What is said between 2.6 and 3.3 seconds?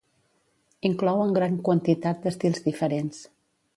diferents.